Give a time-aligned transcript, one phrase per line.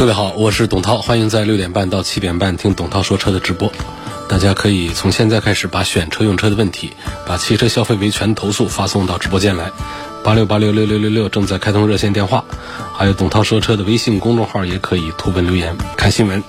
[0.00, 3.70] 各位好，我是董涛，欢迎在六点半到七点半听董涛说车的直播。
[4.30, 6.94] 大家可以从现在开始把选车用车的问题，
[7.26, 9.70] 把汽车消费维权投诉发送到直播间来，
[10.24, 12.42] 八六八六六六六六正在开通热线电话，
[12.94, 16.42] 还有董涛说车的微信公众号也可以图文留言看新闻。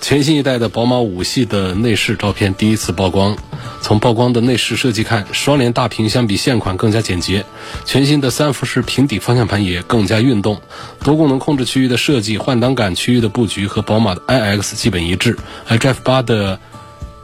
[0.00, 3.36] 全新一代的宝马五系的内饰照片第一次曝光。
[3.82, 7.44] 从曝光的内饰设计看，双联大屏相比现款更加简洁，
[7.84, 10.60] 全新的三辐式平底方向盘也更加运动。
[11.02, 15.38] 多功能控制区域的设计、换挡杆区域的布局和宝马的 iX 基本一致。
[15.68, 16.58] iDrive 八的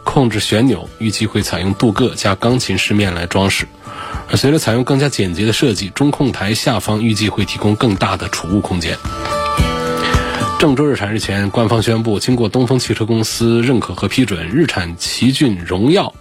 [0.04, 3.66] 控制旋钮预计会采用镀铬加钢琴饰面来装饰。
[4.28, 8.96] 而随着采用更加简洁的设计，中控台下方预计会提供更大的储物空间。
[10.58, 16.14] 郑州日产日前官方宣布，经过东风汽车公司认可和批准，日产奇骏荣耀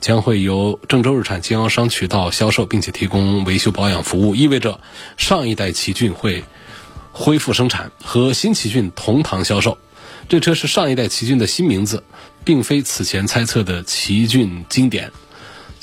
[0.00, 4.78] 将会由郑州日产经销商渠道销售，并且提供维修保养服务，意味着
[5.16, 6.44] 上一代奇骏会
[7.10, 9.76] 恢复生产，和新奇骏同堂销售。
[10.28, 12.04] 这车是上一代奇骏的新名字，
[12.44, 15.10] 并非此前猜测的奇骏经典。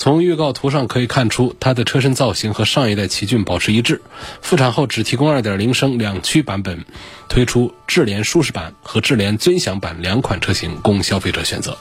[0.02, 4.02] 从预告图上可以看出，它的车身造型和上一代奇骏保持一致。
[4.42, 6.84] 复产后只提供2.0升两驱版本，
[7.30, 11.78] 推出智联舒适版和智联尊享版两款车型供消费者选择。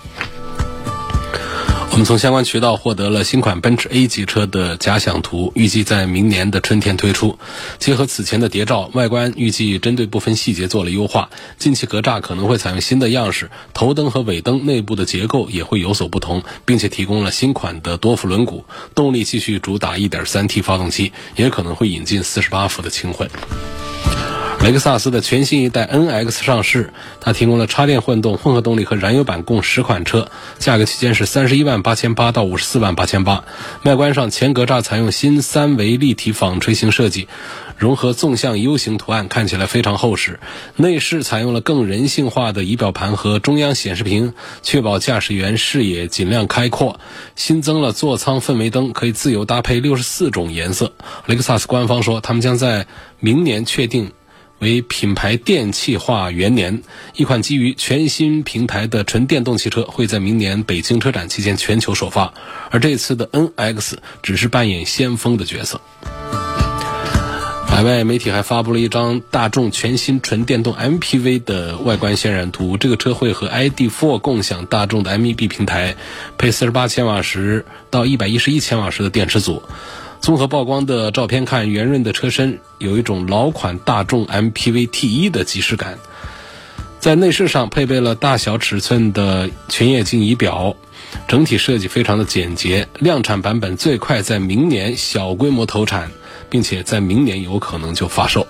[1.92, 7.38] 我们从相关渠道获得了新款奔驰 A 级车的假想图，预计在明年的春天推出。
[7.78, 11.28] 结合此前的谍照，外观预计针对部分细节做了优化。
[11.58, 18.64] 进气格栅可能会采用新的样式，头灯和尾灯内部的结构也会有所不同，并且提供了新款的多辐轮毂。
[18.94, 23.28] 动力继续主打 1.3T 发动机，也可能会引进48伏的轻混。
[24.62, 33.44] 雷克萨斯的全新一代 NX 上市，它提供了插电混动、混合动力和燃油版共十款车，价格区间是三十一万八千八到五十四万八千八。
[33.84, 37.26] 外观上，前格栅采用新三维立体纺锤形设计，
[37.78, 40.40] 融合纵向 U 型图案，看起来非常厚实。
[40.76, 47.00] 内饰采用了更人性化的仪表盘和中央显示屏，确保驾驶员视野尽量开阔。
[47.34, 50.92] 新增了座舱氛围灯，可以自由搭配六十四种颜色。
[51.24, 52.86] 雷克萨斯官方说，他们将在
[53.20, 54.12] 明年确定。
[54.60, 56.82] 为品牌电气化元年，
[57.16, 62.32] 一款基于全新平台的纯电动汽车会在明年北京车展期间全球首发，
[62.70, 65.80] 而这次的 NX 只是扮演先锋的角色。
[67.66, 75.96] 海外媒体还发布了一张大众全新纯电动 MPV 的外观渲染图，这个车会和 ID.4 共享大众的 MEB 平台，
[76.36, 79.62] 配48千瓦时到111千瓦时的电池组。
[80.20, 85.98] 综合曝光的照片看，圆润的车身有一种老款大众 MPV T1 的即视感。
[86.98, 90.76] 在内饰上配备了大小尺寸的全液晶仪表，
[91.26, 92.86] 整体设计非常的简洁。
[92.98, 96.10] 量产版本最快在明年小规模投产，
[96.50, 98.46] 并且在明年有可能就发售。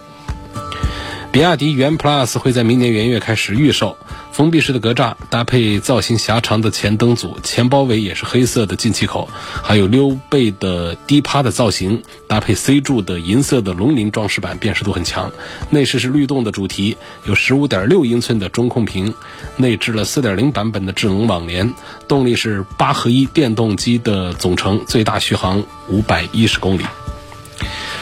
[1.30, 3.96] 比亚迪元 Plus 会在明年元月开始预售。
[4.40, 9.28] 封闭式的格栅搭配造型狭长的前灯组，前包围也是黑色的进气口，
[9.62, 15.30] 还有溜背的低趴的造型，搭配 C 柱的银色的龙鳞装饰板，辨识度很强。
[15.68, 16.96] 内饰是律动的主题，
[17.26, 19.12] 有15.6英寸的中控屏，
[19.58, 21.74] 内置了4.0版本的智能网联，
[22.08, 26.86] 动力是八合一电动机的总成，最大续航510公里。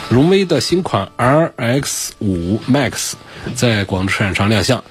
[0.09, 3.15] 荣威的新款 RX5 Max
[3.56, 4.84] 在广州车展上亮相。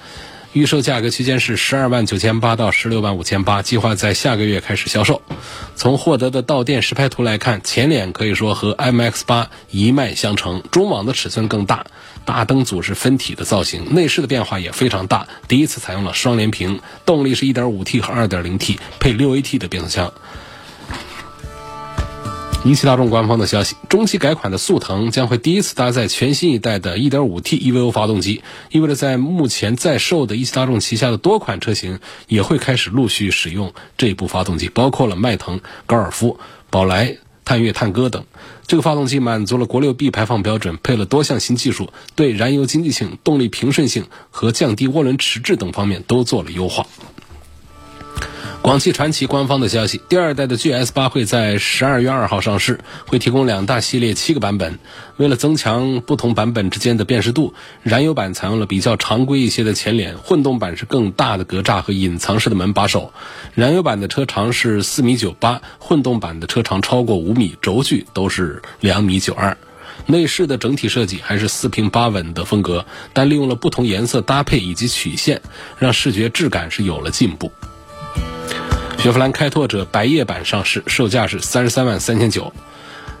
[0.54, 5.20] 预售价格区间是十二万九千八到十六万五千八，计划在下个月开始销售。
[5.76, 11.84] 从获得的到店实拍图来看，前脸可以说和 MX 八一脉相承，中网的尺寸更大，
[12.24, 20.12] 大灯组是分体的造型，内饰的变化也非常大，第一次采用了双联屏，动力是一点五 T 和二点零 T，配六 AT 的变速箱。
[22.64, 38.24] 一汽大众官方的消息，中期改款的速腾将会第一次搭载全新一代的 1.5T EVO 发动机，意味着在目前在售的一汽大众旗下的多款车型也会开始陆续使用这一部发动机，包括了迈腾、高尔夫、宝来、探岳、探歌等。
[38.66, 46.86] 这个发动机满足了国六 B 排放标准，配了多项新技术，对燃油经济性、动力平顺性和降低涡轮迟滞等方面都做了优化。
[48.60, 54.78] 广汽传祺官方的消息，第二代的 GS 八会在十二月二号上市，会提供两大系列七个版本。
[55.16, 63.12] 为了增强不同版本之间的辨识度，燃油版采用了比较常规一些的前脸，混动版是更大的格栅和隐藏式的门把手。
[63.54, 69.56] 燃油版的车长是四米九八，混动版的车长超过五米，轴距都是两米九二。
[70.04, 72.84] 内饰的整体设计还是四平八稳的风格，
[73.14, 75.40] 但利用了不同颜色搭配以及曲线，
[75.78, 77.50] 让视觉质感是有了进步。
[78.98, 82.52] 雪佛兰开拓者白夜版上市，售价是三十三万三千九。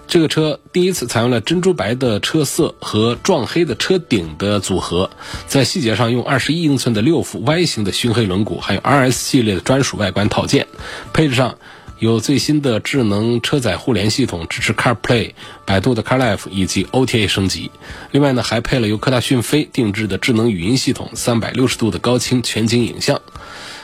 [0.08, 5.08] 这个车第一次采用了珍珠白的车色和撞黑的车顶的组合，
[5.46, 10.66] 在细节上用二十一英寸的六幅 Y 型的熏黑轮毂，还有 RS 系列的专属外观套件。
[11.12, 11.56] 配置上
[12.00, 15.34] 有最新的智能车载互联系统，支持 CarPlay、
[15.64, 17.70] 百度的 CarLife 以及 OTA 升级。
[18.10, 23.20] 另外呢，还配了由科大讯飞定制的智能语音系统，三百六十度的高清全景影像。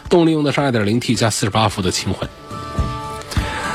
[0.09, 2.29] 动力用的是 2.0T 加48伏的轻混。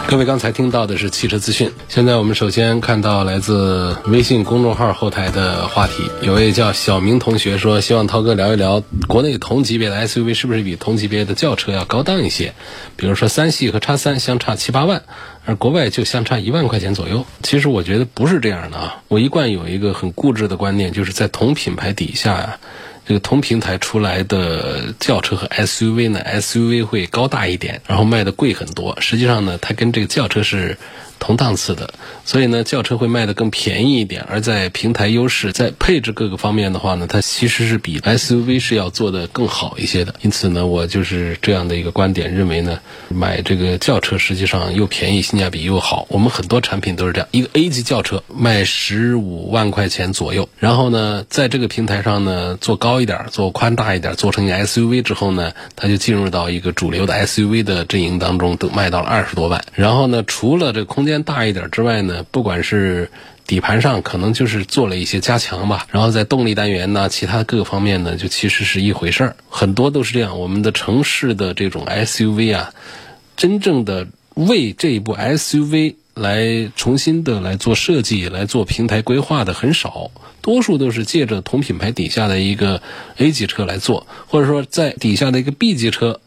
[0.08, 12.56] 各位刚才听到的是汽车资讯，现在我们首先看到来自微信公众号后台的话题，有位叫小明同学说，希望涛哥聊一聊国内同级别的 SUV 是不是比同级别的轿车要高档一些？
[12.96, 15.04] 比如说三系和叉三相差七八万，
[15.46, 17.28] 而国外就相差一万块钱左右。
[17.44, 22.58] 其实我觉得不是这样的啊，我一贯有一个很固执的观念，就是在同品牌底下呀。
[23.10, 29.02] 这个同平台出来的轿车和 SUV 呢，SUV 会高大一点，然后卖的贵很多。
[29.02, 30.78] 实际上呢，它跟这个轿车是。
[31.22, 34.26] 同档次的，所以呢，轿车会卖的更便宜一点。
[34.30, 40.16] 而在平台优势、在配置各个方面的话呢，它其实是比 SUV 是要做的更好一些的。
[40.22, 42.80] 因此呢，我就是这样的一个观点，认为呢，
[43.10, 46.08] 买这个轿车实际上又便宜，性价比又好。
[46.08, 59.64] 我们很多产品都是这样，一个 A 级轿车卖十五万块钱左右，然后呢，在这个平台上呢，做高一点、做宽大一点、做成一个 SUV 之后呢，它就进入到一个主流的 SUV 的阵营当中，都卖到了二十多万。
[59.74, 63.12] 然后呢，除了这空间，大一点之外呢，不管是
[63.48, 70.40] 底盘上可能就是做了一些加强吧，然后在动力单元呢，其他各个方面呢，就其实是一回事儿，很多都是这样。
[70.40, 72.74] 我们的城市的这种 SUV 啊，
[73.36, 82.82] 真正的为这一部 SUV 来重新的来做设计、来做平台规划的很少，多数都是借着同品牌底下的一个
[83.18, 86.20] A 级车来做，或者说在底下的一个 B 级车。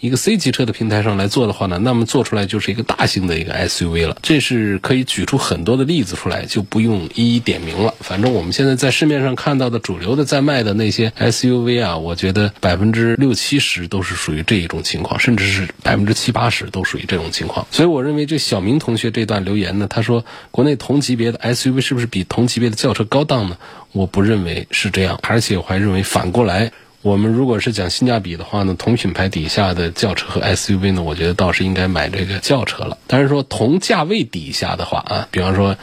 [0.00, 4.16] 一个 C 级车的平台上来做的话呢，那么做出来就是一个大型的一个 SUV 了。
[4.22, 7.92] 这是可以举出很多的例子出来，就不用一一点名了。
[7.98, 17.66] 反正我们现在在市面上看到的主流的在卖的那些 SUV 啊，我觉得百分之六七十都是属于这一种情况，甚至是百分之七八十都属于这种情况。
[17.72, 23.58] 所以我认为这小明同学这段留言呢，他说国内同级别的 SUV 是不是比同级别的轿车高档呢？
[23.90, 26.70] 我不认为是这样，而且我还认为反过来。
[27.00, 32.98] 我们如果是讲性价比的话呢，同品牌底下的轿车和 SUV 呢，我觉得倒是应该买这个轿车了。
[33.06, 35.76] 但是说同价位底下的话啊，比方说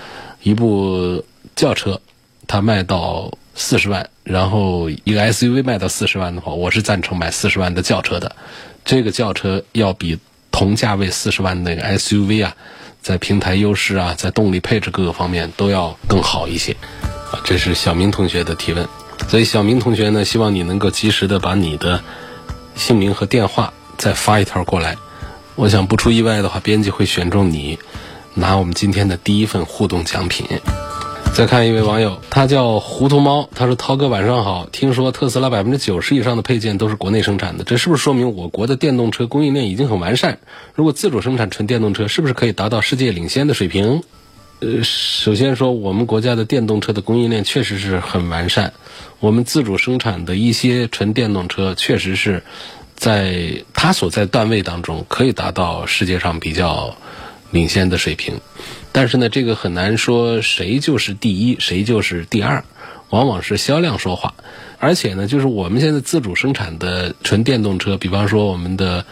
[0.43, 1.23] 一部
[1.55, 2.01] 轿车，
[2.47, 8.35] 它卖到四十万，然后一个 SUV 卖到四十万的话，我是赞成买四十万的轿车的。
[8.83, 10.19] 这个轿车要比
[10.51, 12.53] 同价位四十万那个 SUV 啊，
[13.01, 16.73] 在平台优势啊，在动力配置各个方面都要更好一些。
[17.31, 18.85] 啊，这是小明同学的提问。
[19.27, 22.01] 所以，小明同学呢，希望你能够及时的把你的
[22.75, 24.95] 姓名和电话再发一条过来。
[25.55, 27.79] 我想不出意外的话，编辑会选中你，
[28.33, 30.45] 拿我们今天的第一份互动奖品。
[31.33, 40.37] 再看一位网友，他叫糊涂猫，他说：“涛哥晚上好，听说特斯拉百分之九十以上的配件都是国内生产的，这是不是说明我国的电动车供应链已经很完善？
[40.75, 44.01] 如果自主生产纯电动车，是不是可以达到世界领先的水平？”
[44.61, 48.71] 呃，首先说，我们国家的电动车的供应链确实是很完善。
[49.19, 52.41] 我们自主生产的一些纯电动车，确实是
[52.95, 56.95] 在它所在段位当中可以达到世界上比较
[57.51, 58.39] 领先的水平。
[58.93, 62.63] 但是呢，这个很难说谁就是第一，谁就是第二，
[63.09, 64.33] 往往是销量说话。
[64.79, 69.05] 而且呢，就是我们现在自主生产的纯电动车，比方说我们的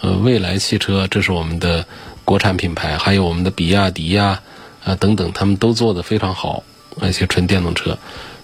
[0.00, 1.86] 呃蔚来汽车，这是我们的
[2.24, 4.40] 国产品牌，还有我们的比亚迪呀。
[4.86, 6.62] 啊等等，他们都做的非常好，
[6.94, 7.98] 那些纯电动车。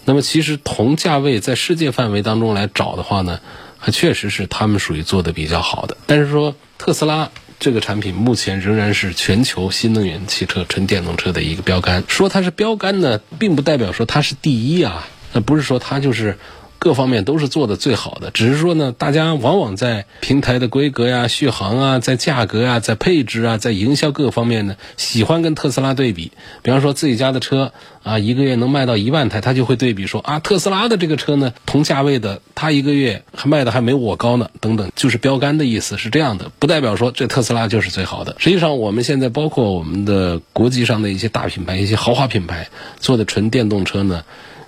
[0.04, 3.40] 那么，其实同价位在世界范围当中来找的话呢，
[3.78, 5.96] 还确实是他们属于做的比较好的。
[6.06, 12.04] 但是说特斯拉这个产品目前仍然是全球新能源汽车纯电动车的一个标杆。
[12.08, 16.36] 说它是标杆呢，并不代表说它是第一啊，那不是说它就是。
[16.82, 18.32] 各方面都是做的最好的。
[18.32, 26.32] 只是说呢，大家往往在平台的规格呀、续航啊、在价格啊、在配置啊、在营销各方面呢，喜欢跟特斯拉对比。
[26.62, 27.72] 比方说自己家的车
[28.02, 38.34] 啊，一个月能卖到一万台，他就会对比说啊，特斯拉的这个车呢，同价位的，他一个月还卖的还没我高呢，等等，就是标杆的意思是这样的，不代表说这特斯拉就是最好的。
[38.38, 42.66] 实际上，我们现在包括我们的国际上的一些大品牌、一些豪华品牌
[42.98, 44.24] 做的纯电动车呢，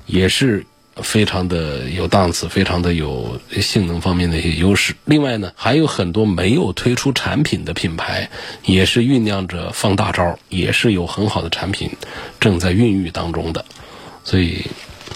[0.06, 0.64] 也是。
[1.02, 4.94] 非常的有档次，非常的有性能方面的一些优势。
[5.04, 8.30] 另外呢，还有很多没有推出产品的品牌，
[8.64, 11.90] 也是酝酿着放大招，也是有很好的产品
[12.38, 13.64] 正在孕育当中的。
[14.22, 14.64] 所以，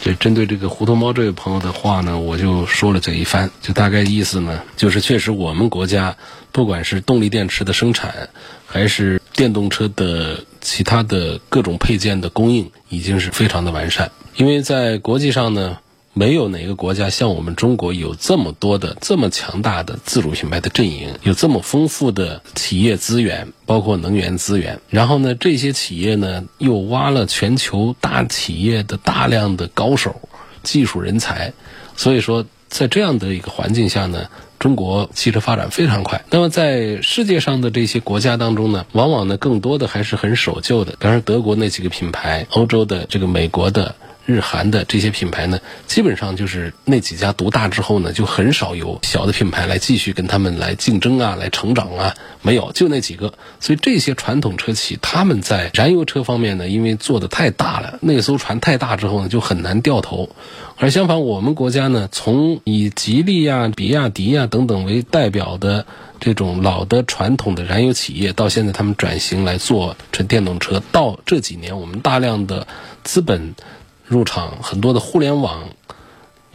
[0.01, 6.17] 就针对这个胡头猫这位朋友的话呢，我就说了这一番，就大概意思呢，就是确实我们国家
[6.53, 8.29] 不管是动力电池的生产，
[8.71, 14.13] 还是电动车的其他的各种配件的供应，已经是非常的完善。
[14.37, 15.79] 因为在国际上呢，
[16.13, 24.81] 没有哪个国家像我们中国有这么多的、这么强大的自主品牌的阵营，有这么丰富的企业资源，包括能源资源。
[24.91, 30.29] 然后呢，这些企业呢又挖了全球大企业的大量的高手、
[30.63, 31.55] 技术人才。
[31.97, 34.27] 所以说，在这样的一个环境下呢，
[34.59, 36.25] 中国汽车发展非常快。
[36.31, 43.95] 那么在世界上的这些国家当中呢，往往呢更多的还是很守旧的，比方说德国那几个品牌，欧洲的这个美国的。
[44.29, 53.33] 日韩的这些品牌呢，基本上就是那几家独大之后呢，就很少有小的品牌来继续跟他们来竞争啊，来成长啊，没有，就那几个。
[53.59, 60.29] 所以这些传统车企，他们在燃油车方面呢，因为做的太大了，那艘船太大之后呢，就很难掉头。
[60.77, 65.87] 而相反，我们国家呢，从以吉利呀、比亚迪呀等等为代表的
[66.21, 72.67] 这种老的传统的燃油企业，到现在他们转型来做纯电动车，到这几年我们大量的
[73.05, 73.55] 资本。
[74.09, 75.69] 入场很多的互联网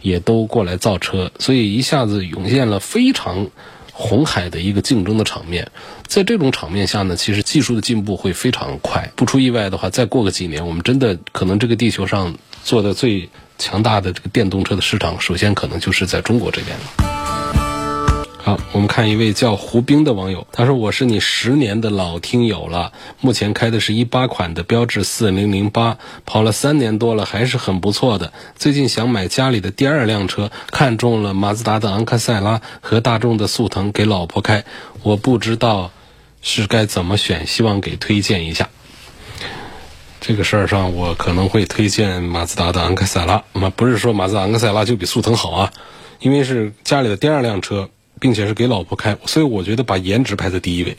[0.02, 3.48] 也都过来造车，所以一下子涌现了非常
[3.92, 5.70] 红海的一个竞争的场面。
[6.06, 9.10] 在这种场面下呢，其实技术的进步会非常快。
[9.16, 17.13] 不出意外的话，再过个几年，我们真的可能这个地球上做的最强大的这个电动车的市场，首先可能就是在中国这边了。
[18.44, 25.96] 好，我们看一位叫胡兵的网友，他说：“我是你十年的老听友了，目前开的是一八款的标致四零零八，
[26.26, 28.34] 跑了三年多了，还是很不错的。
[28.54, 34.66] 最近想买家里的第二辆车，看中了马自达的昂克赛拉和大众的速腾，给老婆开，
[35.02, 35.90] 我不知道
[36.42, 38.68] 是该怎么选，希望给推荐一下。
[40.20, 45.72] 这个事儿上，我可能会推荐马自达的昂克赛拉，那不是说马自达昂克赛拉就比速腾好啊，
[46.20, 47.88] 因为是家里的第二辆车。”
[48.20, 50.96] 并且是给老婆开，所以我觉得把颜值排在第一位。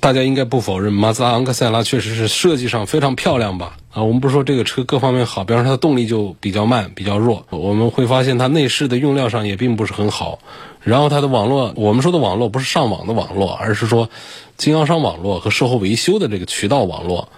[0.00, 3.78] 大家应该不否认，马自达昂克赛拉确实是设计上非常漂亮吧？
[3.90, 7.44] 啊，我们不是说这个车各方面好，比方说它的动力就比较慢、比较弱。
[7.50, 10.38] 我们会发现它内饰的用料上也并不是很好。
[10.82, 14.08] 然后它的网络，我们说的网络不是上网的网络，而是说
[14.56, 17.28] 经销商网络和售后维修的这个渠道网络，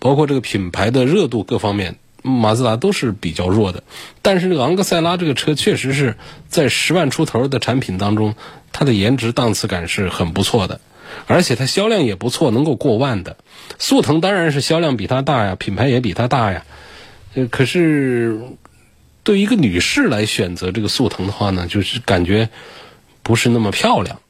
[0.00, 1.96] 包括这个品牌的热度各方面。
[2.26, 3.82] 马自达都是比较弱的，
[4.20, 6.16] 但是这个昂克赛拉这个车确实是
[6.48, 8.34] 在十万出头的产品当中，
[8.72, 10.80] 它的颜值档次感是很不错的，
[11.26, 13.36] 而且它销量也不错，能够过万的。
[13.78, 16.64] 速腾当然是销量比它大呀，品牌也比它大呀。
[17.34, 18.40] 呃，可是
[19.22, 22.48] 对一个女士来选择这个速腾的话呢，就是感觉
[23.22, 24.20] 不是那么漂亮。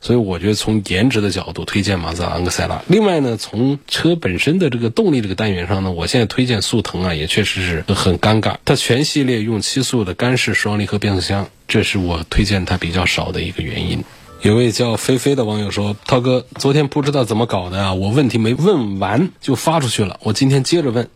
[0.00, 2.80] 所以我觉得从颜值的角度推荐马自达昂克赛拉。
[2.86, 8.54] 另外呢，从车本身的这个动力这个单元上呢，我现在推荐速腾啊，也确实是很尴尬。
[8.64, 14.04] 它全系列用七速的干式双离合变速箱，这是我推荐它比较少的一个原因。
[14.42, 20.20] 有位叫菲菲的网友说：“涛哥，昨天不知道怎么搞的啊，我问题没问完就发出去了。
[20.22, 21.08] 我今天接着问。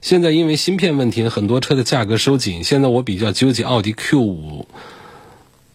[0.00, 2.64] 现在因为芯片问题，很多车的价格收紧。
[2.64, 4.66] 现在我比较纠结奥迪 Q 五。”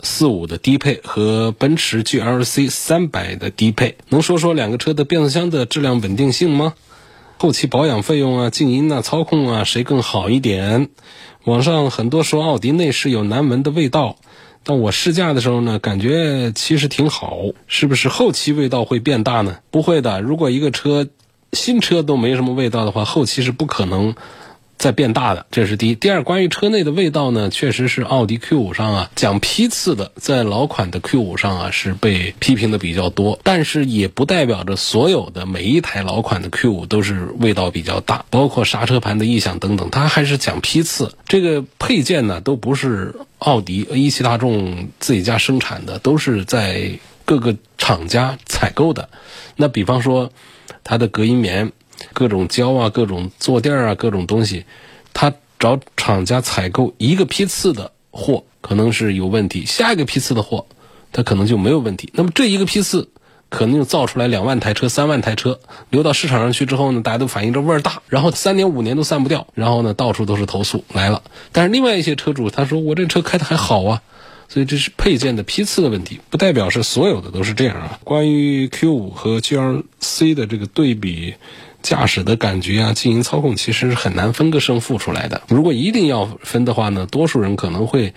[0.03, 6.73] 四五的低配和奔驰 GLC 三百的低配，能说说两个车的变速箱的质量稳定性吗？
[7.37, 10.89] 后期保养费用啊、静音啊、操控啊，谁更好一点？
[11.45, 14.17] 网上很多说奥迪内饰有难闻的味道，
[14.63, 17.39] 但我试驾的时候呢，感觉其实挺好。
[17.67, 19.57] 是不是后期味道会变大呢？
[19.71, 21.07] 不会的，如果一个车
[21.53, 24.15] 新车都没什么味道的话，后期是不可能。
[24.77, 25.95] 在变大的，这是第一。
[25.95, 33.39] 第二，关于车内的味道呢，确实是奥迪 Q 五上啊讲批次的，在老款的 Q 五上啊是被批评的比较多。
[33.43, 41.15] 但是也不代表着所有的每一台老款的 Q 五都是味道比较大，包括刹车盘的异响等等，它还是讲批次。
[41.27, 46.91] 这个配件呢，都不是奥迪、一汽大众自己家生产的，都是在
[47.23, 49.07] 各个厂家采购的。
[49.55, 50.29] 那比方说，
[50.83, 51.71] 它的隔音棉。
[52.13, 54.65] 各种胶啊，各种坐垫啊，各种东西，
[55.13, 60.65] 他找厂家采购一个批次的货，可能是有问题；下一个批次的货，
[61.11, 62.09] 它可能就没有问题。
[62.13, 63.09] 那么这一个批次。
[63.49, 65.59] 可能就造出来两万台车、三万台车，
[65.91, 71.21] 流到市场上去之后呢，大家都反映这味儿大，然后三年五年都散不掉，然后呢，到处都是投诉来了。
[71.51, 74.01] 但是另外一些车主他说我这车开的还好啊，
[74.49, 77.99] 所以这是配件的批次的问题，不代表是所有的都是这样啊。
[78.03, 81.35] 关于 Q 五和 GLC 的这个对比
[81.83, 85.43] 驾驶的感觉啊，进行操控其实是很难分个胜负出来的。
[85.49, 88.11] 如果一定要分的话呢，多数人可能会。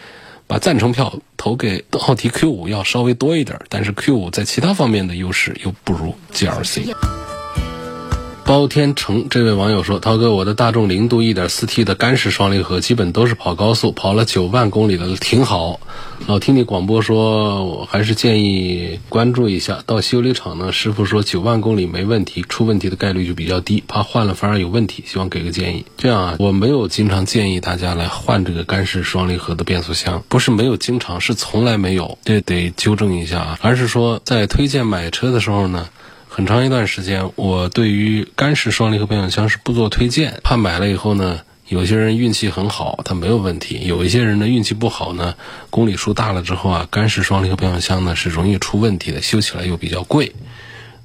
[0.48, 6.94] 把赞成票投给奥迪 Q 五要稍微多一点，但是 Q 五在其他方面的优势又不如 GLC。
[8.46, 15.80] 包天成这位网友说：“涛哥，我的大众零度 1.4T 的干式双离合基本都是跑高速，跑了九万公里了挺好。
[16.28, 19.82] 老听你广播说，我还是建议关注一下。
[19.84, 25.02] 到修理厂呢，师傅说九万公里没问题，出问题的概率就比较低，怕换了反而有问题。
[25.04, 25.84] 希望给个建议。
[25.96, 32.16] 这样啊，我没有经常建议大家来换这个干式双离合的变速箱，不是没有经常，是从来没有。
[32.24, 35.88] 这得纠正一下啊，而是说在推荐买车的时候呢。”
[36.36, 45.34] 很长一段时间，我对于干式双离合变速箱是不做推荐，怕买了以后呢，有些人运气很好，它没有问题；有一些人呢运气不好呢，
[45.70, 50.34] 公里数大了之后啊，干式双离合变速箱呢是容易出问题的，修起来又比较贵。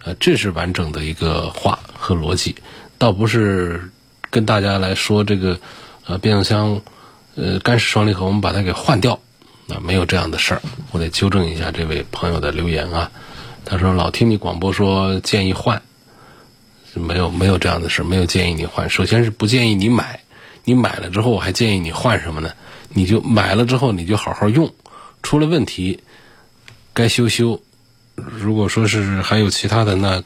[0.04, 2.58] 呃，这是完整的一个话和逻辑，
[2.98, 3.90] 倒不是
[4.30, 5.58] 跟大家来说这个
[6.08, 6.82] 呃变速箱
[7.36, 9.18] 呃干式双离合我们把它给换掉，
[9.70, 10.62] 啊，没有这样的事儿，
[10.92, 13.10] 我得纠正一下这位朋友的留言啊。
[13.64, 15.82] 他说：“老听你广播说建议换，
[16.94, 18.90] 没有没有这样的事，没有建议你换。
[18.90, 20.20] 首先是不建议你买，
[20.66, 22.52] 你买了之后我还建议你换什么呢？
[22.90, 24.70] 你就买了之后你就好好用，
[25.24, 26.00] 出了问题
[26.94, 27.62] 该修修。
[28.16, 30.22] 如果说是还有其他的，那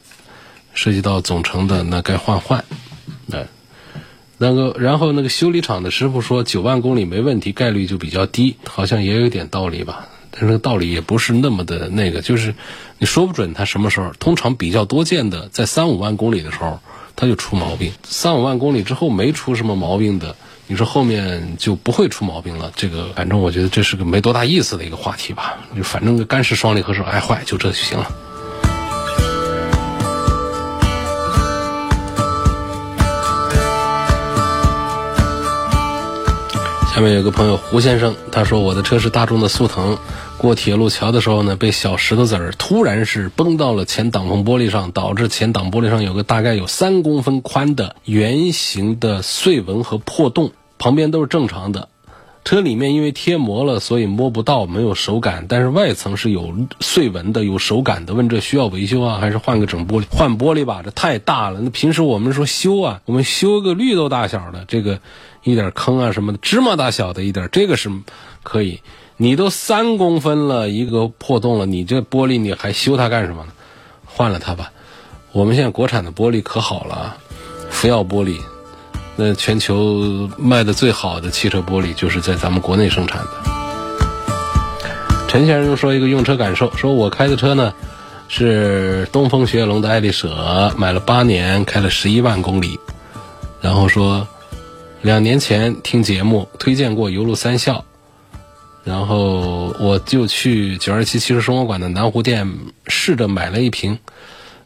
[0.74, 2.64] 涉及到总成的，那该换换。
[3.26, 3.46] 那
[4.38, 12.54] 那个然后那个修理厂的师傅说九万公里没问题，概率就比较低，好像也有点道理吧。”但是道理也不是那么的那个，就是
[12.98, 14.12] 你说不准它什么时候。
[14.18, 16.80] 通常比较多见的，在三五万公里的时候，
[17.16, 22.70] 它就出毛病；三五万公里之后没出什么毛病的，你说后面就不会出毛病了。
[22.76, 25.56] 这个反正我觉得这是个没多大意思的一个话题吧。
[25.74, 28.10] 就反正干式双离合是爱坏，就这就行了。
[36.96, 39.98] 下面有个朋友胡先生，他说我的车是大众的速腾，
[40.38, 51.90] 过铁路桥的时候呢，被小石头子儿突然是崩到了前挡风玻璃上，导致前挡玻璃上有个大概有三公分宽的圆形的碎纹和破洞，旁边都是正常的。
[52.46, 55.46] 车里面因为贴膜了，所以摸不到，没有手感。
[55.48, 58.14] 但是外层是有碎纹的，有手感的。
[58.14, 60.04] 问这需要维修啊，还是换个整玻璃？
[60.08, 61.60] 换玻璃吧，这太大了。
[61.60, 65.00] 那平时我们说修啊，我们修个绿豆大小的，这个
[65.46, 67.90] 一点坑啊什么的，芝麻大小的一点，这个是
[68.42, 68.82] 可以。
[69.16, 73.52] 你都三公分了一个破洞了，你这玻璃你还修它干什么呢？
[74.04, 74.72] 换了它吧。
[75.32, 77.16] 我们现在国产的玻璃可好了啊，
[77.70, 78.38] 福耀玻璃。
[79.14, 83.30] 那全球卖的最好的汽车玻璃就是在咱们国内生产的。
[85.28, 87.72] 陈先生说一个用车感受，说我开的车呢
[88.28, 92.78] 是东风雪铁龙的爱丽舍，买了八年，开了十一万公里。
[93.62, 94.28] 然后说
[95.06, 97.84] 两年前听节目推荐过油路三效，
[98.82, 102.52] 然后我就去九二七汽车生活馆的南湖店
[102.88, 104.00] 试着买了一瓶。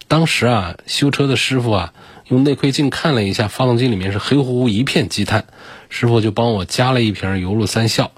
[0.08, 1.92] 当时啊，修车的师傅啊。
[2.28, 5.44] 用内窥镜看了一下，发动机里面是黑乎乎一片积碳，
[5.90, 8.12] 师傅就帮我加了一瓶油路三效，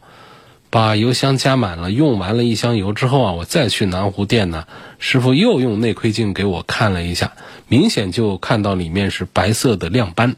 [0.71, 4.69] 把油箱加满了，用完了一箱油之后啊，我再去南湖店呢，
[5.01, 7.33] 师傅又用内窥镜给我看了一下，
[7.67, 10.37] 明显就看到里面是白色的亮斑，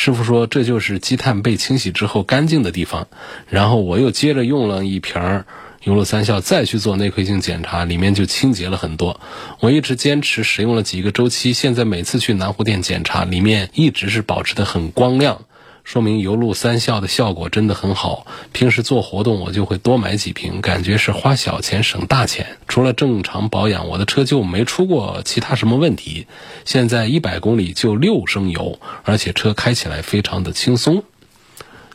[0.00, 3.08] 师傅说这就是积碳被清洗之后干净的地方，
[3.48, 5.44] 然后我又接着用了一瓶儿。
[5.82, 9.20] 油乐三效再去做内窥镜检查，里面就清洁了很多。
[9.58, 15.42] 我一直坚持使用了几个周期，现在每次去南湖店检查，里面一直是保持的很光亮，
[15.88, 18.26] 说明油路三效的效果真的很好。
[18.52, 22.58] 平时做活动我就会多买几瓶，感觉是花小钱省大钱。
[22.68, 26.26] 除了正常保养，我的车就没出过其他什么问题。
[26.66, 31.02] 现在一百公里就六升油，而且车开起来非常的轻松。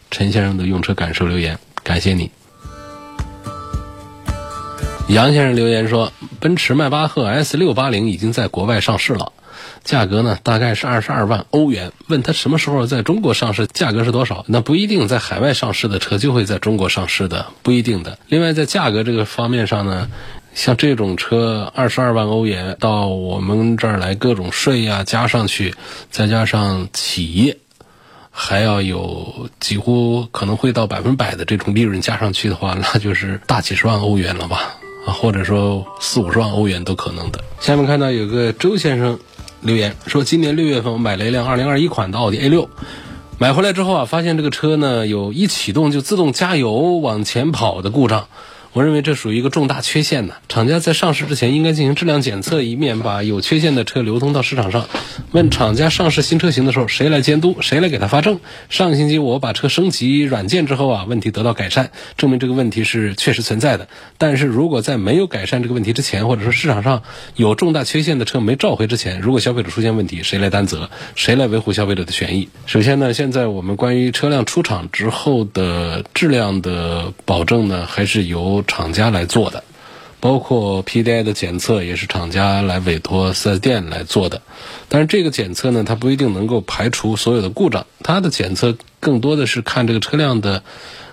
[0.09, 2.31] 陈先生的用车感受留言，感谢你。
[5.07, 9.33] 杨先生留言说：“奔驰迈巴赫 S 六八零已经在国外上市了，
[9.83, 11.91] 价格呢大概是二十二万欧元。
[12.07, 14.45] 问他什么时候在中国上市，价格是多少？
[14.47, 18.17] 那不一定，在海外上市的车就会在中国上市的，不一定的。
[18.27, 20.09] 另外，在价格这个方面上呢，
[20.53, 25.73] 像这种车二十二万欧元到我们这儿来，各种税呀加上去，
[26.11, 27.57] 再加上企业
[28.29, 34.75] 还要有几乎可能会到百分百的这种利润加上去的话，那就是大几十万欧元了吧？
[35.05, 37.43] 啊，或者说四五十万欧元都可能的。
[37.59, 39.19] 下面看到有个周先生
[39.63, 42.69] 留言说，今年六月份我买了一辆二零二一款的奥迪 A 六，
[43.39, 48.27] 买回来之后啊，发现这个车呢有一启动就自动加油往前跑的故障。
[48.73, 50.33] 我认为这属于一个重大缺陷呢。
[50.49, 54.87] 厂家在上市之前应该进行质量检测，以免把有缺陷的车流通到市场上。
[55.31, 57.57] 问厂家上市新车型的时候，谁来监督？
[57.61, 58.39] 谁来给他发证？
[58.69, 63.87] 上个星期我把车升级软件之后啊，问题得到改善，证明这个问题是确实存在的。
[64.17, 67.03] 但是如果在没有改善这个问题之前，或者说市场上
[67.35, 70.89] 有重大缺陷的车没召回之前，如果消费者出现问题，谁来担责？
[71.13, 72.49] 谁来维护消费者的权益？
[72.65, 79.63] 首先呢，现在我们关于车辆出厂之后的质量的保证呢，还是由厂家来做的，
[80.19, 84.41] 包括 PDI 的检测也是厂家来委托 4S 店来做的。
[84.89, 90.63] 但是这个检测呢，它不一定能够排除所有的故障，它的检测更多的是看这个车辆的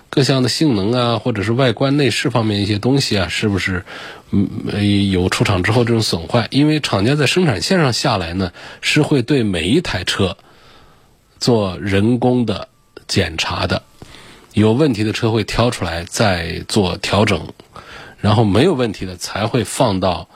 [0.09, 3.85] 各项的性能啊，或者是外观内饰方面一些东西啊，是不是
[4.31, 6.47] 嗯有出厂之后这种损坏？
[6.51, 10.37] 因为厂家在生产线上下来呢，是会对每一台车
[11.39, 12.67] 做人工的
[13.07, 13.83] 检查的。
[14.53, 17.47] 有问题的车会挑出来再做调整，
[18.19, 20.27] 然后没有问题的才会放到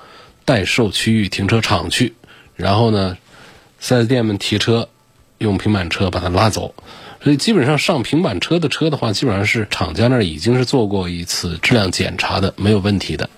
[0.45, 2.13] 待售区域停车场去。
[2.56, 3.17] 然后呢
[3.82, 4.88] ，4S 店们提车
[5.38, 6.73] 用平板车把它拉走。
[7.21, 13.30] 所以基本上上平板车的车的话，基本上是厂家那儿已经是做过一次质量检查的，没有问题的。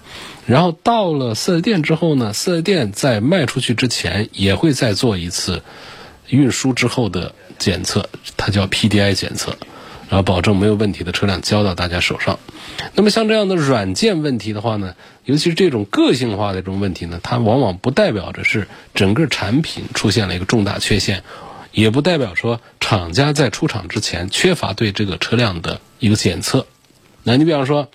[0.46, 5.64] 然后到了 4S 店之后呢，4S 店在卖出去之前也会再做一次
[6.28, 9.58] 运输之后的检测，它叫 PDI 检测。
[10.10, 12.40] 然后保证没有问题的车辆交到大家手上。
[12.94, 21.24] 那么像这样的软件问题的话呢，尤其是这种个性化的这种问题呢，它往往不代表着是整个产品出现了一个重大缺陷，
[21.72, 26.66] 也不代表说厂家在出厂之前缺乏对这个车辆的一个检测。
[27.24, 27.90] 那你比方说，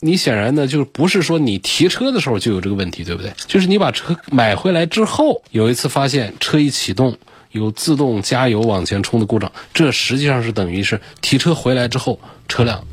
[0.00, 3.32] 你显然呢就是不是说你提车的时候就有这个问题，对不对？
[3.46, 7.16] 就是你把车买回来之后，有一次发现车一启动。
[7.52, 12.84] 有自动加油往前冲的故障，这实际上是等于是提车回来之后车辆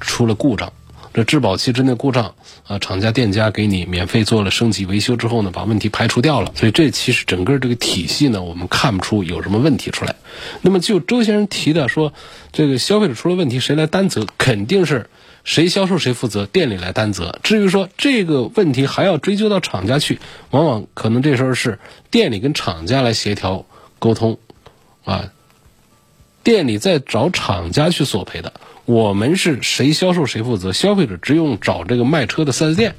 [0.00, 0.72] 出了故障，
[1.12, 2.34] 这质保期之内故障
[2.66, 10.14] 啊，厂家店家给你免费做了升级维修之后呢，把问题排除掉了，所以这其实整个这个体系呢，我们看不出有什么问题出来。
[10.60, 12.12] 那么就周先生提的说，
[12.52, 14.26] 这个消费者出了问题谁来担责？
[14.38, 15.08] 肯定是
[15.42, 17.40] 谁销售谁负责，店里来担责。
[17.42, 21.78] 至于说这个问题还要追究到厂家去，往往可能这时候是
[22.10, 23.64] 店里跟厂家来协调。
[24.00, 24.38] 沟通，
[25.04, 25.30] 啊，
[26.42, 28.54] 店里在找厂家去索赔的，
[28.86, 32.96] 我们是谁销售谁负责，消费者只用找这个卖车的 4S 店，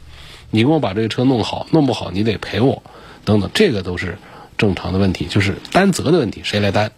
[0.52, 2.84] 你给我把这个车弄好，弄不好你得赔我，
[3.26, 4.20] 等等，这个都是
[4.58, 6.92] 正常的问题，就是担责的问题，谁来担？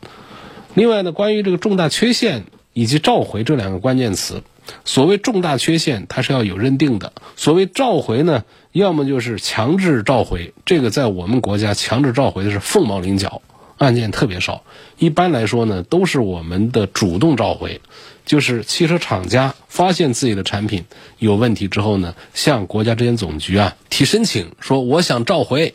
[0.73, 4.43] 另外呢，关于这个重大缺陷以及召回这两个关键词，
[4.83, 13.41] 所谓重大缺陷，它是要有认定的；所谓召回呢，要么就是强制召回，这个在我们国家强制召回的是凤毛麟角。
[13.77, 14.63] 案件特别少，
[14.97, 17.81] 一般来说呢，都是我们的主动召回，
[18.25, 20.85] 就是汽车厂家发现自己的产品
[21.17, 25.73] 有问题之后呢，向国家质检总局啊提申请，说我想召回，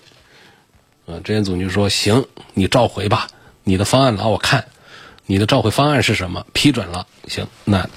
[1.06, 3.26] 呃，质检总局说行，你召回吧，
[3.64, 4.66] 你的方案拿我看，
[5.26, 6.46] 你的召回方案是什么？
[6.52, 7.90] 批准了，行，那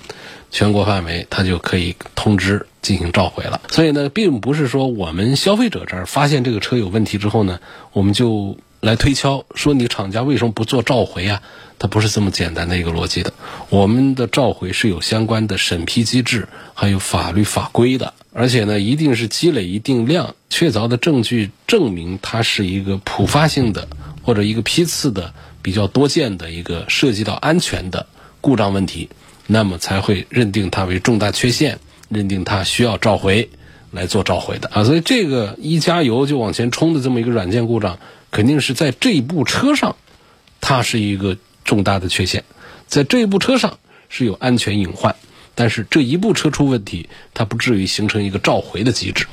[0.49, 3.61] 全国范围他就可以通知进行召回了。
[3.69, 7.59] 所以呢，并不是说我们消费者这儿发现这个车有问题之后呢，
[7.93, 8.57] 我们就。
[8.81, 11.41] 来推敲说你厂家为什么不做召回啊？
[11.77, 13.31] 它不是这么简单的一个逻辑的。
[13.69, 23.87] 我们的召回是有相关的审批机制，还有法律法规的，而且呢，一定是积累一定量确凿的证据，证明它是一个普发性的
[24.23, 28.07] 或者一个批次的比较多见的一个涉及到安全的
[28.41, 29.09] 故障问题，
[29.45, 33.49] 那么才会认定它为重大缺陷，认定它需要召回
[33.91, 34.83] 来做召回的啊。
[34.83, 37.99] 所以这个一加油就往前冲的这么一个软件故障。
[38.31, 39.95] 肯定是在这一部车上，
[40.61, 42.43] 它是一个重大的缺陷，
[42.87, 45.13] 在这一部车上是有安全隐患，
[45.53, 49.27] 但是这一部车出问题，它不至于形成一个召回的机制。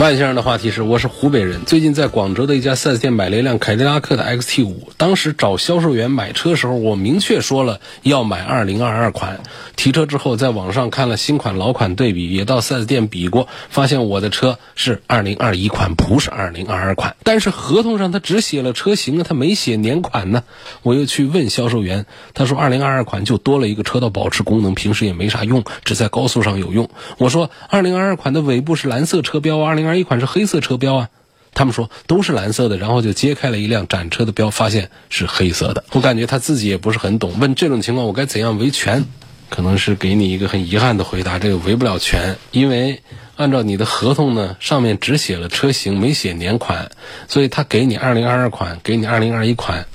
[0.00, 4.74] 万先生的话题是：我是湖北人，最近在广州的一家 4S 店买了一辆凯迪拉克的 XT5。
[4.96, 9.40] 当时找销售员买车时候，我明确说了要买2022款。
[9.76, 17.14] 提车之后，在网上看了新款老款对比，也到 4S 店比过，发现我的车是2021款，不是2022款。
[17.22, 20.42] 但是合同上他只写了车型啊，他没写年款呢。
[20.82, 22.04] 我又去问销售员，
[22.34, 26.90] 他说2022款就多了一个车道保持功能，平时也没啥用，只在高速上有用。
[27.18, 29.83] 我说2022款的尾部是蓝色车标，20。
[29.86, 31.08] 而一款是黑色车标啊，
[31.52, 35.84] 他们说都是蓝色的，然后就揭开了一辆展车的标，发现是黑色的。
[35.92, 39.04] 我感觉他自己也不是很懂，问这种情况我该怎样维权？
[39.48, 43.02] 可能是给你一个很遗憾的回答，这个维不了权，因为
[43.36, 46.90] 按照你的合同呢，上面只写了车型，没写年款，
[47.28, 49.86] 所以他给你二零二二款，给你二零二一款，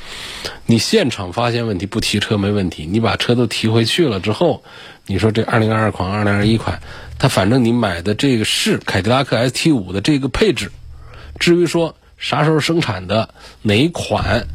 [0.66, 4.64] 你现场发现问题不提车没问题，你把车都提回去了之后，
[5.08, 6.82] 你说这二零二二款、二零二一款，
[7.18, 10.72] 他反正你买的这个是凯迪拉克 ST 五的这个配置，
[11.40, 14.46] 至于说啥时候生产的哪一款，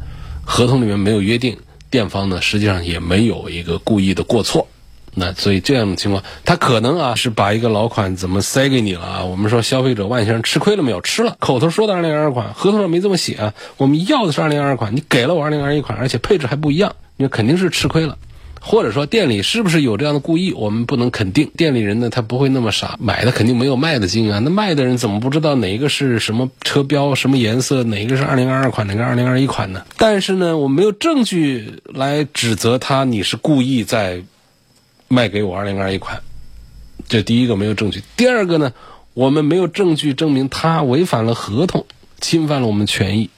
[0.43, 1.57] 合同里面没有约定，
[1.89, 4.67] 店方呢实际上也没有一个故意的过错。
[5.15, 9.23] 那所以这样的情况，他可能啊是把一个老款怎么塞给你了啊？
[9.23, 10.99] 我们说消费者万先生吃亏了没有？
[11.01, 13.53] 吃了，口头说的二零二二款，合同上没这么写啊。
[13.77, 18.17] 我们要的是二零二二款，你给了我二零二一款，而且配置还不一样，你肯定是吃亏了。
[18.59, 20.51] 或者说店里是不是有这样的故意？
[20.51, 21.49] 我们不能肯定。
[21.55, 24.39] 店里人呢，他不会那么傻，买的肯定没有卖的精啊。
[24.39, 29.83] 那卖的人怎么不知道哪一个是什么车标、什么颜色，哪一个是二零二二款，哪个二零二一款呢？
[29.97, 34.23] 但是呢，我没有证据来指责他，你是故意在。
[35.07, 36.21] 卖给我二零二一款，
[37.07, 38.03] 这第一个没有证据。
[38.17, 38.73] 第二个呢，
[39.13, 41.85] 我们没有证据证明他违反了合同，
[42.19, 43.29] 侵犯了我们权益。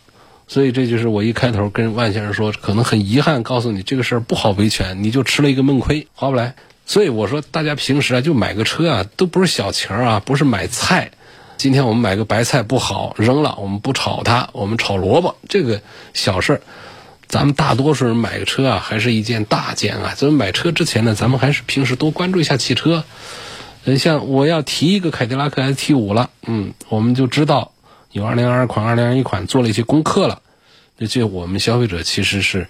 [0.48, 6.56] 所以这就是我一开头跟万先生说，可能很遗憾告诉你这个事儿不好维权，你就吃了一个闷亏，划不来。
[6.86, 11.12] 所以我说大家平时啊，就买个车啊，都不是小钱啊，不是买菜。
[11.58, 15.82] 今天我们买个白菜不好扔了，我们不炒它，我们炒萝卜，这个
[16.14, 16.62] 小事儿。
[17.28, 20.14] 咱们大多数人买个车啊，还是一件大件啊。
[20.16, 23.04] 咱们买车之前呢，咱们还是平时多关注一下汽车。
[23.84, 27.74] 呃，像我要提一个凯迪拉克 ST 五了，嗯，我们就知道
[28.14, 30.42] 有二零二二款、二零二一款，做了一些功课了。
[30.98, 32.68] 那这我们消费者其实是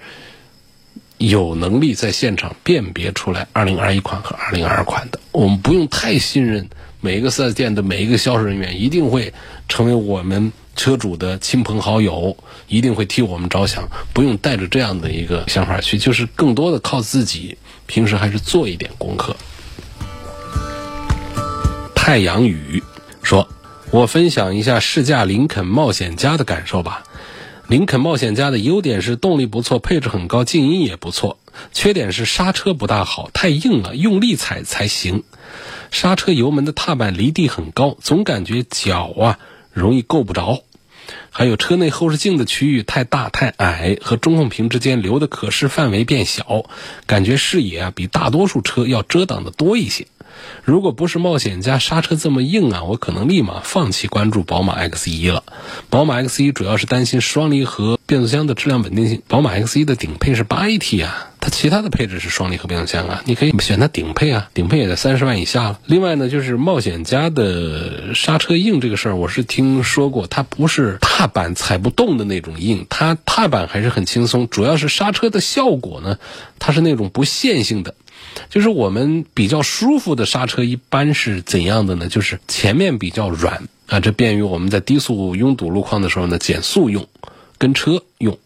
[1.17, 5.19] 有能力在现场辨别出来二零二一款和二零二二款的。
[5.31, 6.67] 我们不用太信任
[6.99, 9.33] 每一个四 S 店的每一个销售人员，一定会
[9.69, 10.51] 成为我们。
[10.77, 12.37] 车主的亲朋好友
[12.67, 19.35] 一定会替我们着想，不用带着这样的一个想法去，就是更多的靠自己，平时还是做一点功课。
[21.95, 22.81] 太阳雨
[23.21, 23.49] 说
[23.91, 27.03] ：“我分享一下试驾林肯冒险家的感受吧。
[27.67, 31.37] 林肯冒险家的优点是动力不错，配置很高，静音也不错。
[31.73, 35.23] 缺点是刹车不大好，太硬了，用力踩才行。
[35.91, 39.39] 刹车油门的踏板离地很高，总感觉脚啊
[39.73, 40.63] 容易够不着。”
[41.37, 46.65] 还有车内后视镜的区域太大太矮，和中控屏之间留的可视范围变小，
[47.05, 50.07] 感觉视野啊比大多数车要遮挡的多一些。
[50.63, 55.43] 如果不是冒险家刹车这么硬啊，我可能立马放弃关注宝马 X 一了。
[55.89, 59.21] 宝马 X 一主要是担心双离合变速箱的质量稳定性。
[59.27, 65.79] 宝马 X 一的顶配是八 AT 啊，它其他的配置是双离合变速箱啊，你可以选它顶配啊，顶配也在三十万以下了。
[65.85, 76.17] 另外呢，就是冒险家的刹车硬这个事儿，我是听说过，它不是踏板踩不动的那种硬，它踏板还是很轻松，主要是刹车的效果呢，
[76.59, 77.95] 它是那种不线性的。
[78.49, 82.07] 就是我们比较舒服的刹车一般是怎样的呢？
[82.07, 87.07] 就是前面比较软啊，这便于我们在低速拥堵路况的时候呢减速用，
[87.57, 88.37] 跟车用。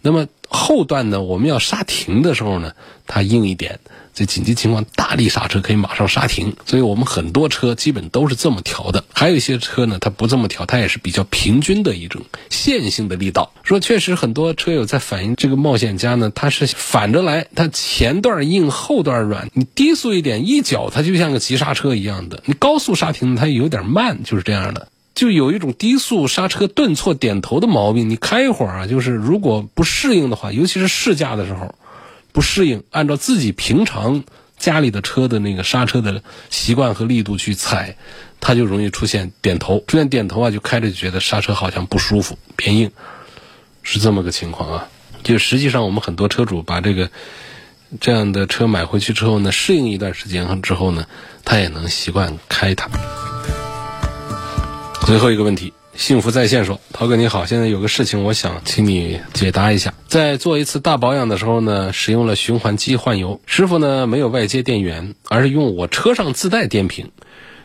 [0.00, 2.72] 那么后段呢，我们要刹停的时候呢，
[3.06, 3.78] 它硬一点。
[4.14, 9.04] 这紧急情况，大力刹车可以马上刹停，所以我们很多车基本都是这么调的。
[9.12, 13.52] 还有一些车呢，它不这么调，它也是比较平均的一种线性的力道。
[13.62, 19.48] 说确实，很多车友在反映这个冒险家呢，它是反着来，它前段硬，后段软。
[19.52, 28.08] 你低速一点，一脚它就像个急刹车一样的；你高速刹停，它有点慢，就是这样的，就有一种低速刹车顿挫点头的毛病。
[28.08, 31.74] 你开一会儿啊，就是如果不适应的话，尤其是试驾的时候。
[32.30, 34.22] 不适应，按照自己平常
[34.58, 37.96] 家里的车的那个刹车的习惯和力度去踩，
[38.38, 39.82] 它就容易出现点头。
[39.88, 42.92] 出现点头啊，就开着就觉得刹车好像不舒服，偏硬，
[43.82, 44.88] 是这么个情况啊。
[45.24, 47.10] 就实际上，我们很多车主把这个
[48.00, 51.06] 这样的车买回去之后呢，适应一段时间之后呢，
[51.44, 52.88] 他也能习惯开它。
[55.08, 55.72] 最后一个问题。
[55.96, 59.94] 幸福在线说：“涛哥你好，现在有个事情，我想请你解答一下。
[60.06, 67.10] 在做一次大保养的时候呢，使用了循环机换油，师傅呢没有外接电源，而是用我车上自带电瓶。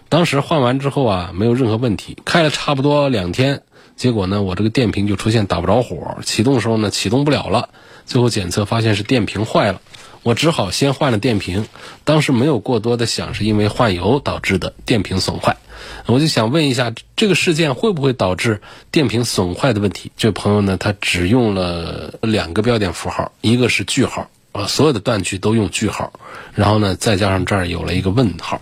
[0.07, 3.63] 当时换完之后啊，没有任何问题，开了差不多两天，
[3.97, 7.67] 结果呢，我这个电瓶就出现打不着火，启动的时候呢启动不了了。
[8.05, 9.81] 最后检测发现是电瓶坏了，
[10.23, 11.65] 我只好先换了电瓶。
[12.05, 15.57] 当时没有过多的想，是因为换油导致的电瓶损坏。”
[16.05, 20.11] 我就想问一下，这个事件会不会导致电瓶损坏的问题？
[20.17, 26.11] 这位朋友呢，他只用了两个标点符号，一个是句号，啊，所有的断句都用句号，
[26.53, 28.61] 然后呢，再加上这儿有了一个问号，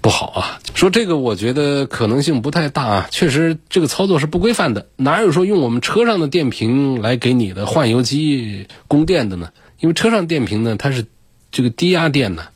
[0.00, 0.60] 不好啊！
[0.74, 9.50] 说这个我觉得可能性不太大啊，确实这个操作是不规范的，哪有说用我们车上的电瓶来给你的换油机供电的呢？
[9.80, 11.04] 因为车上电瓶呢，它是
[11.52, 12.46] 这个低压电呢。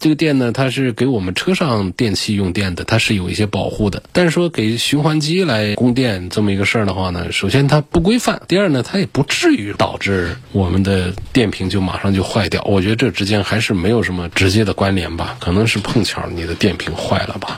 [0.00, 4.00] 这个电呢，它是给我们车上电器用电的，它是有一些保护的。
[4.12, 12.62] 但是说给循环机来供电这么一个事儿的话呢，首先它不规范，第二呢，它也不至于导致我们的电瓶就马上就坏掉。
[12.64, 17.56] 我觉得这之间还是没有什么直接的关联吧，可能是碰巧你的电瓶坏了吧。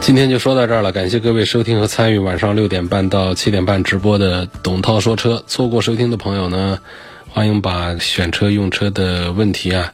[0.00, 5.44] 今天就说到这儿了，感谢各位收听和参与晚上六点半到七点半直播的董涛说车。
[5.46, 6.78] 错过收听的朋友呢，
[7.28, 9.92] 欢迎把选车用车的问题啊。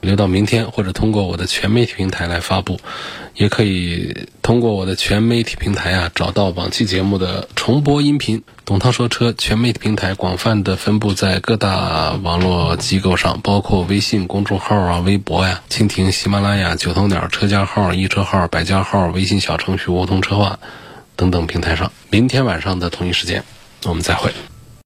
[0.00, 2.80] 留到明天，或者通过我的全媒体平台来发布，
[3.34, 8.42] 也可以通过我的全媒体平台啊找到往期节目的重播音频。
[8.64, 20.58] 董涛说车全媒体平台广泛的分布在各大网络机构上，包括微信公众号啊、微博呀、蜻蜓、喜马拉雅、九头鸟车家号、一车号、百家号、微信小程序梧桐车话
[21.14, 21.92] 等等平台上。
[22.10, 23.44] 明天晚上的同一时间，
[23.84, 24.32] 我们再会。